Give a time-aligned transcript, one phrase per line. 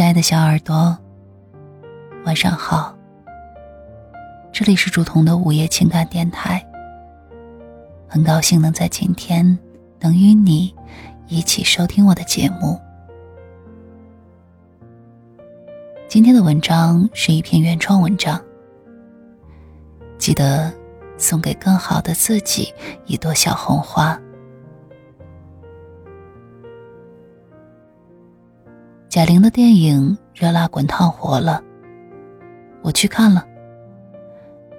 [0.00, 0.96] 亲爱的小耳朵，
[2.24, 2.96] 晚上好。
[4.50, 6.66] 这里是竹筒的午夜情感电台。
[8.08, 9.58] 很高兴能在今天
[9.98, 10.74] 能与你
[11.28, 12.80] 一起收听我的节目。
[16.08, 18.42] 今天的文章是一篇原创文章，
[20.16, 20.72] 记得
[21.18, 22.72] 送给更好的自己
[23.04, 24.18] 一朵小红花。
[29.10, 31.60] 贾玲的电影《热辣滚烫》火了，
[32.80, 33.44] 我去看了。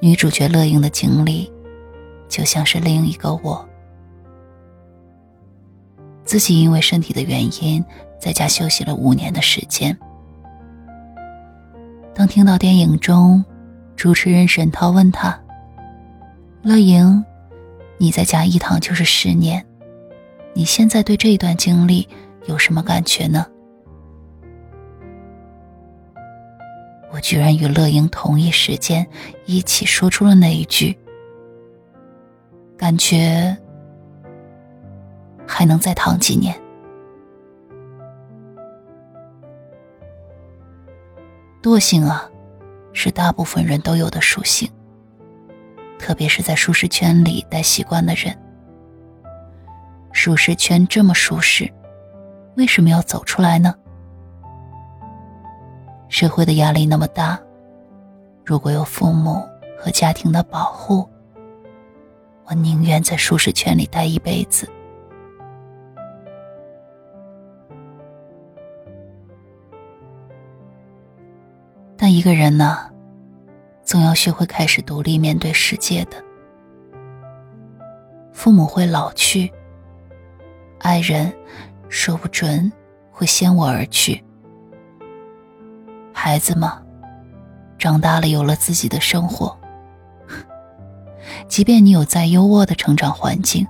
[0.00, 1.52] 女主角乐莹的经历，
[2.28, 3.68] 就像是另一个我。
[6.24, 7.84] 自己因为身体的原因，
[8.20, 9.98] 在家休息了五年的时间。
[12.14, 13.44] 当听到电影中，
[13.96, 15.36] 主持人沈涛问他
[16.62, 17.24] ：“乐莹，
[17.98, 19.66] 你在家一躺就是十年，
[20.54, 22.08] 你现在对这段经历
[22.46, 23.44] 有什么感觉呢？”
[27.20, 29.06] 居然与乐莹同一时间
[29.44, 30.98] 一起说出了那一句，
[32.76, 33.56] 感觉
[35.46, 36.58] 还能再躺几年。
[41.62, 42.28] 惰性啊，
[42.92, 44.70] 是大部分人都有的属性，
[45.98, 48.34] 特别是在舒适圈里待习惯的人。
[50.12, 51.70] 舒适圈这么舒适，
[52.56, 53.74] 为什么要走出来呢？
[56.10, 57.40] 社会的压力那么大，
[58.44, 59.42] 如果有父母
[59.78, 61.08] 和家庭的保护，
[62.46, 64.68] 我宁愿在舒适圈里待一辈子。
[71.96, 72.90] 但一个人呢，
[73.84, 76.16] 总要学会开始独立面对世界的。
[78.32, 79.52] 父母会老去，
[80.80, 81.32] 爱人
[81.88, 82.70] 说不准
[83.12, 84.22] 会先我而去。
[86.22, 86.82] 孩子嘛，
[87.78, 89.56] 长大了有了自己的生活。
[91.48, 93.66] 即便你有再优渥的成长环境，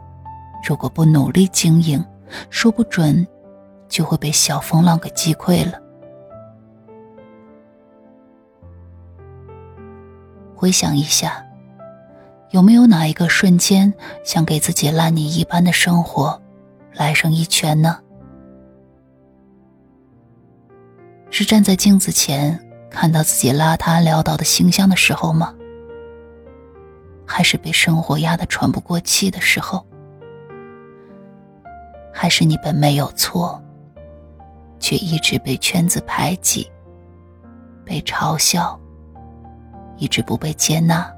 [0.67, 2.05] 如果不努力经营，
[2.51, 3.25] 说不准
[3.89, 5.79] 就会被小风浪给击溃了。
[10.57, 11.47] 回想一下，
[12.51, 13.95] 有没有哪一个瞬间
[14.25, 16.43] 想给自己烂泥一般的生活
[16.95, 18.01] 来上一拳呢？
[21.31, 22.59] 是站在镜子前
[22.91, 25.55] 看到自己邋遢潦倒的形象的时候吗？
[27.25, 29.87] 还是被生活压得喘不过气的时候？
[32.13, 33.63] 还是你本没有错，
[34.81, 36.69] 却一直被圈子排挤、
[37.85, 38.79] 被嘲笑，
[39.97, 41.09] 一直不被接纳，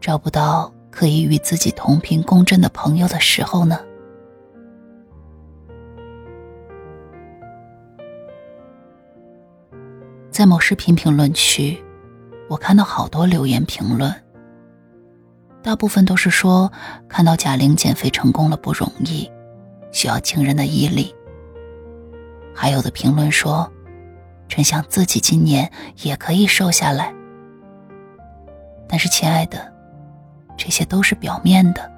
[0.00, 3.80] 找不到可以与自己同频共振的朋友的时候呢？
[10.30, 11.82] 在某视频评论区，
[12.48, 14.14] 我看到好多留言评论，
[15.60, 16.70] 大部分都是说
[17.08, 19.28] 看到贾玲减肥成功了不容易，
[19.90, 21.12] 需要惊人的毅力。
[22.54, 23.70] 还有的评论说，
[24.46, 25.70] 真想自己今年
[26.02, 27.12] 也可以瘦下来。
[28.88, 29.72] 但是，亲爱的，
[30.56, 31.90] 这些都是表面的。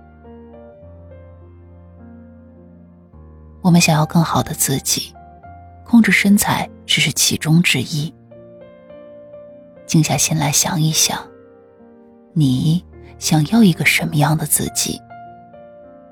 [3.60, 5.14] 我们想要更好的自己，
[5.84, 8.12] 控制身材只是其中之一。
[9.92, 11.18] 静下心来想一想，
[12.32, 12.82] 你
[13.18, 14.98] 想要一个什么样的自己？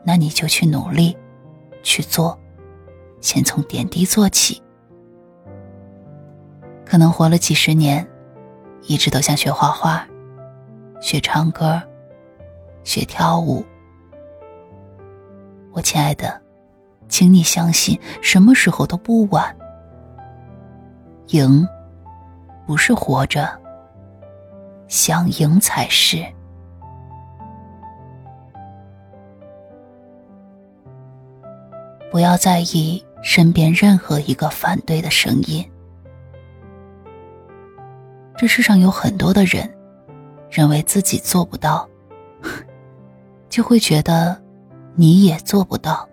[0.05, 1.17] 那你就去努力，
[1.83, 2.39] 去做，
[3.23, 4.63] 先从点滴做起。
[6.85, 8.07] 可能活了几十年，
[8.83, 10.07] 一直都想学画画、
[11.01, 11.83] 学唱歌、
[12.85, 13.65] 学跳舞。
[15.73, 16.39] 我亲爱的，
[17.09, 19.57] 请你相信，什么时候都不晚。
[21.29, 21.67] 赢，
[22.67, 23.59] 不是活着。
[24.91, 26.23] 想赢才是。
[32.11, 35.65] 不要在意身边任何一个反对的声音。
[38.37, 39.73] 这世上有很多的人，
[40.51, 41.89] 认为自己做不到，
[43.49, 44.37] 就会觉得
[44.97, 46.09] 你也做不到。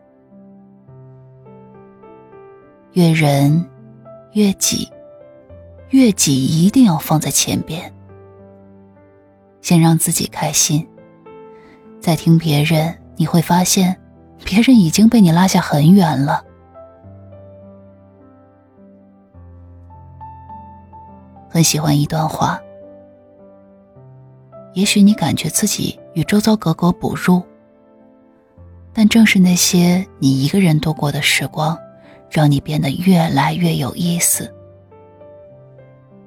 [2.91, 3.67] 越人
[4.33, 4.87] 越己，
[5.89, 7.91] 越己一定要放在前边。
[9.61, 10.87] 先让自己开心，
[11.99, 13.99] 再听别人，你会发现，
[14.45, 16.43] 别人已经被你拉下很远了。
[21.49, 22.59] 很喜欢一段话，
[24.73, 27.41] 也许你感觉自己与周遭格格不入，
[28.93, 31.75] 但正是那些你一个人度过的时光，
[32.29, 34.53] 让你变得越来越有意思。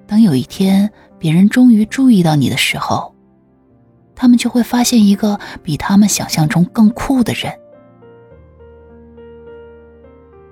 [0.05, 3.15] 当有一天别人终于注意到你的时候，
[4.21, 7.51] 他们就会发现一个比他们想象中更酷的人。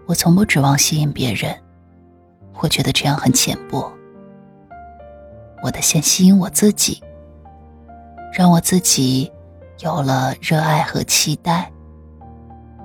[0.06, 1.54] 我从不指望吸引别人，
[2.60, 3.92] 我觉得这样很浅薄。
[5.62, 7.02] 我得先吸引我自己，
[8.32, 9.30] 让我自己
[9.80, 11.70] 有了热爱和期待，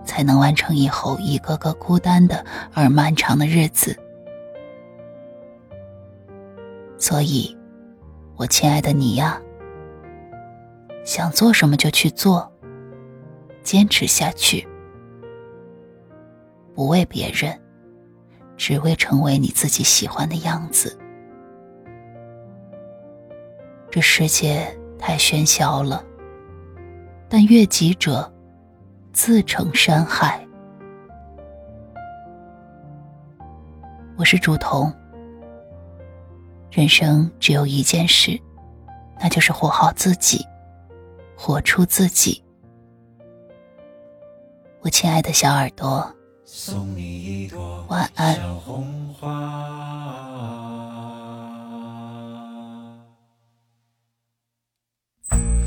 [0.04, 3.98] 才能完成以后一个个孤单的而漫长的日子。
[6.98, 7.58] 所以，
[8.36, 9.40] 我亲爱的你呀，
[11.04, 12.50] 想做什么就去做，
[13.62, 14.66] 坚持下去，
[16.74, 17.60] 不为别人，
[18.56, 20.98] 只为成为你自己喜欢的样子。
[23.92, 24.66] 这世界
[24.98, 26.04] 太喧嚣了，
[27.28, 28.32] 但越急者
[29.12, 30.40] 自成山海。
[34.16, 34.92] 我是竹童，
[36.72, 38.40] 人生只有一件事，
[39.20, 40.44] 那就是活好自己，
[41.36, 42.44] 活出自己。
[44.82, 46.14] 我亲爱的小耳朵
[46.44, 48.36] 送你一朵晚安。
[48.36, 49.24] 小红花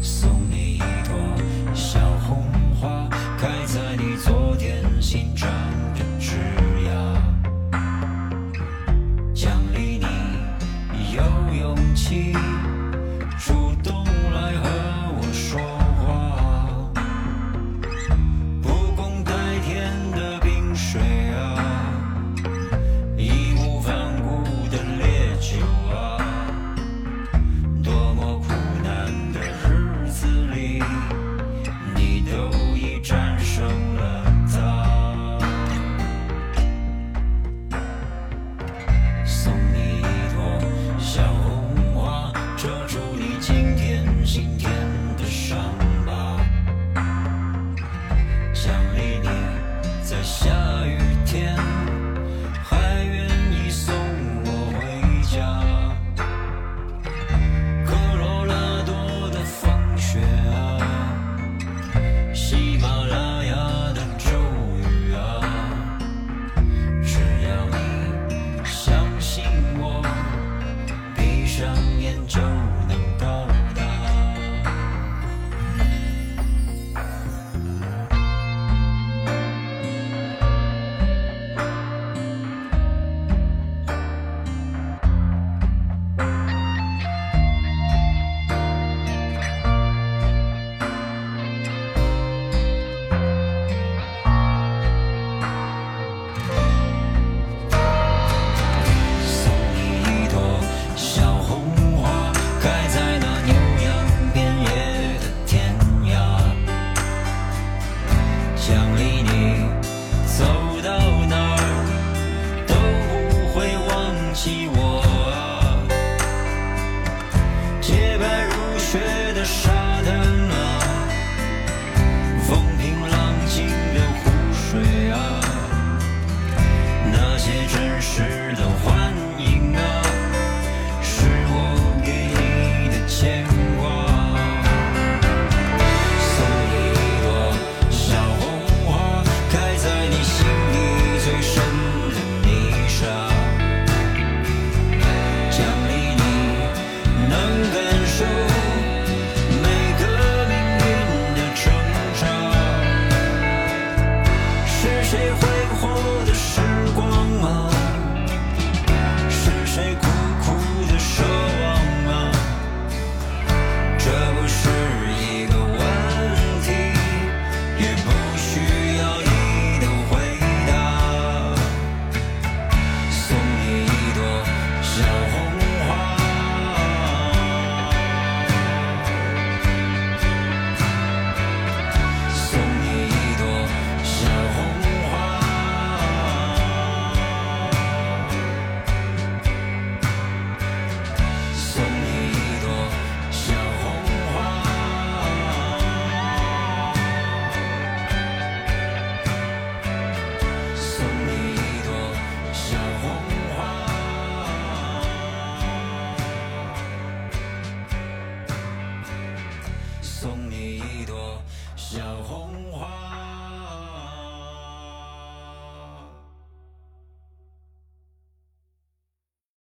[0.02, 2.44] 送你一朵小红
[2.78, 3.08] 花
[3.38, 5.50] 开在你昨天新长
[5.94, 6.36] 的枝
[6.84, 6.92] 桠
[9.34, 10.06] 奖励你
[11.14, 11.22] 有
[11.58, 12.34] 勇气